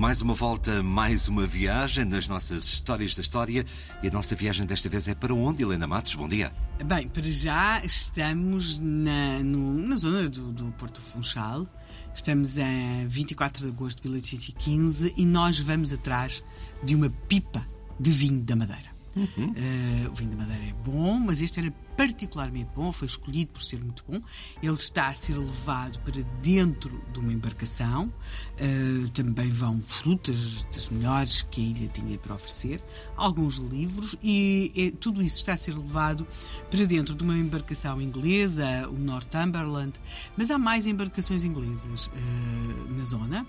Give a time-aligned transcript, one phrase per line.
[0.00, 3.64] Mais uma volta, mais uma viagem nas nossas histórias da história.
[4.02, 6.14] E a nossa viagem desta vez é para onde, Helena Matos?
[6.16, 6.52] Bom dia.
[6.84, 11.64] Bem, para já estamos na, no, na zona do, do, Porto Funchal.
[12.14, 12.64] Estamos a
[13.06, 16.42] 24 de agosto de 1815 e nós vamos atrás
[16.82, 17.66] de uma pipa
[17.98, 18.99] de vinho da Madeira.
[19.16, 19.50] Uhum.
[19.50, 23.62] Uh, o vinho de madeira é bom, mas este era particularmente bom, foi escolhido por
[23.62, 24.20] ser muito bom.
[24.62, 28.12] Ele está a ser levado para dentro de uma embarcação.
[28.60, 32.82] Uh, também vão frutas das melhores que a ilha tinha para oferecer,
[33.16, 36.26] alguns livros, e, e tudo isso está a ser levado
[36.70, 39.92] para dentro de uma embarcação inglesa, o Northumberland,
[40.36, 43.46] mas há mais embarcações inglesas uh, na zona.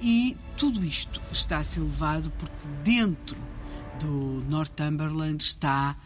[0.00, 3.36] e tudo isto está a ser levado porque dentro
[4.00, 5.96] do Northumberland está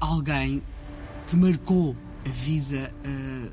[0.00, 0.62] alguém
[1.26, 3.52] que marcou a vida uh,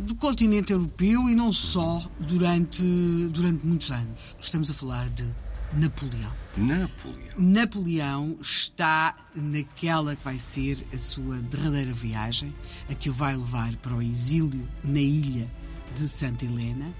[0.00, 2.82] do continente europeu e não só durante,
[3.30, 4.36] durante muitos anos.
[4.40, 5.24] Estamos a falar de
[5.72, 6.32] Napoleão.
[6.56, 7.34] Napoleão.
[7.36, 12.54] Napoleão está naquela que vai ser a sua derradeira viagem,
[12.88, 15.48] a que o vai levar para o exílio na ilha
[15.94, 16.92] de Santa Helena.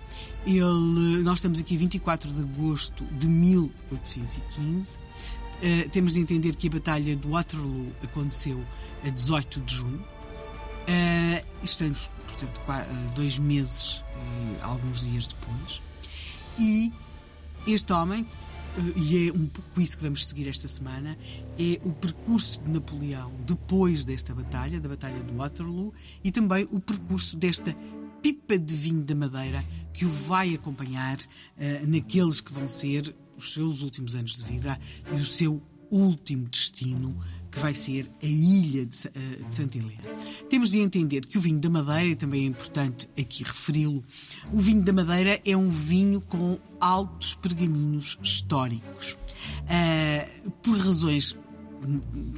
[0.47, 4.99] Ele, nós estamos aqui 24 de agosto de 1815.
[5.59, 8.65] Uh, temos de entender que a Batalha de Waterloo aconteceu
[9.05, 9.99] a 18 de junho.
[9.99, 14.05] Uh, estamos, portanto, uh, dois meses
[14.61, 15.83] e alguns dias depois.
[16.57, 16.93] E
[17.67, 18.25] este homem,
[18.95, 21.19] e é um pouco isso que vamos seguir esta semana,
[21.59, 25.93] é o percurso de Napoleão depois desta batalha, da Batalha de Waterloo,
[26.23, 27.75] e também o percurso desta
[28.23, 31.19] pipa de vinho da Madeira que o vai acompanhar
[31.87, 34.79] naqueles que vão ser os seus últimos anos de vida
[35.11, 37.19] e o seu último destino,
[37.51, 40.03] que vai ser a ilha de, uh, de Santa Helena.
[40.51, 44.05] Temos de entender que o vinho da Madeira, e também é importante aqui referi-lo,
[44.53, 49.17] o vinho da Madeira é um vinho com altos pergaminhos históricos.
[49.65, 51.35] Uh, por razões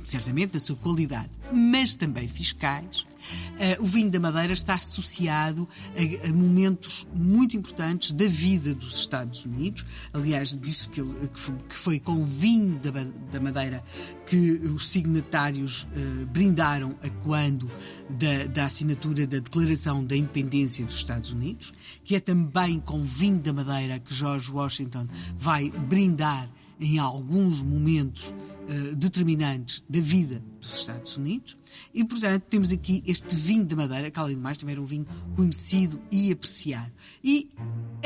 [0.05, 3.01] certamente da sua qualidade, mas também fiscais.
[3.01, 8.99] Uh, o vinho da Madeira está associado a, a, momentos muito importantes da vida dos
[8.99, 9.85] Estados Unidos.
[10.13, 12.91] Aliás, diz-se que, que, foi com o vinho da,
[13.31, 13.85] da Madeira
[14.27, 17.71] que os signatários uh, brindaram a quando
[18.09, 21.73] da, da assinatura da Declaração da Independência dos Estados Unidos,
[22.05, 25.07] que é também com vinho da Madeira que George Washington
[25.37, 26.49] vai brindar
[26.81, 28.35] em alguns momentos
[28.71, 31.57] uh, determinantes da vida dos Estados Unidos.
[31.93, 34.87] E, portanto, temos aqui este vinho de madeira, que além de mais também era um
[34.87, 36.93] vinho conhecido e apreciado.
[37.23, 37.51] E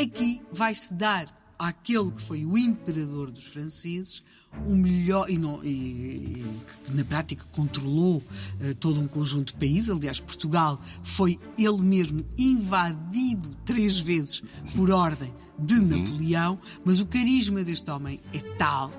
[0.01, 4.23] aqui vai-se dar àquele que foi o imperador dos franceses
[4.67, 6.45] o melhor e, não, e, e
[6.87, 9.91] que na prática controlou uh, todo um conjunto de países.
[9.91, 14.43] Aliás, Portugal foi ele mesmo invadido três vezes
[14.75, 15.87] por ordem de uhum.
[15.87, 18.93] Napoleão, mas o carisma deste homem é tal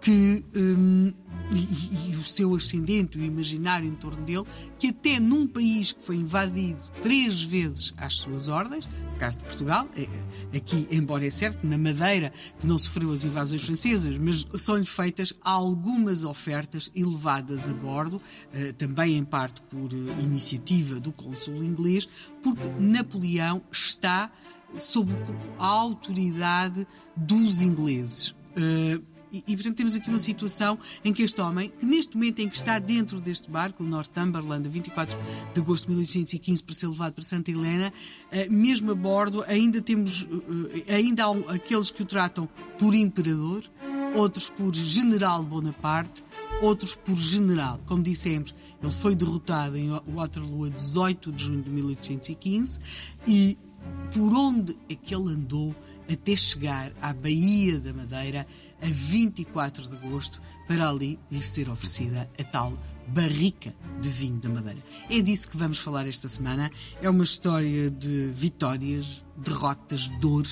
[0.00, 1.12] que um,
[1.52, 4.44] e, e, o seu ascendente, o imaginário em torno dele,
[4.78, 9.44] que até num país que foi invadido três vezes às suas ordens, no caso de
[9.44, 14.46] Portugal, é, aqui, embora é certo, na Madeira, que não sofreu as invasões francesas, mas
[14.60, 18.20] são-lhe feitas algumas ofertas elevadas a bordo,
[18.52, 22.06] eh, também em parte por eh, iniciativa do cônsul inglês,
[22.42, 24.30] porque Napoleão está
[24.76, 25.12] sob
[25.58, 26.86] a autoridade
[27.16, 28.34] dos ingleses.
[29.32, 32.48] E, e, portanto, temos aqui uma situação em que este homem, que neste momento em
[32.48, 35.16] que está dentro deste barco, o Northumberland, a 24
[35.54, 37.92] de agosto de 1815, para ser levado para Santa Helena,
[38.32, 43.64] uh, mesmo a bordo, ainda temos, uh, ainda há aqueles que o tratam por imperador,
[44.14, 46.24] outros por general Bonaparte,
[46.62, 47.80] outros por general.
[47.86, 52.78] Como dissemos, ele foi derrotado em Waterloo a 18 de junho de 1815
[53.26, 53.58] e
[54.12, 55.74] por onde é que ele andou
[56.10, 58.46] até chegar à Baía da Madeira
[58.82, 64.48] a 24 de agosto para ali lhe ser oferecida a tal barrica de vinho da
[64.48, 64.80] Madeira.
[65.10, 66.70] É disso que vamos falar esta semana.
[67.00, 70.46] É uma história de vitórias, derrotas, dor,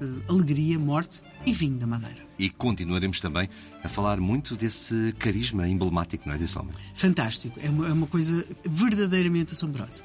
[0.00, 2.20] uh, alegria, morte e vinho da Madeira.
[2.38, 3.48] E continuaremos também
[3.82, 6.72] a falar muito desse carisma emblemático, não é, desse homem?
[6.94, 7.58] Fantástico.
[7.60, 10.04] É uma, é uma coisa verdadeiramente assombrosa.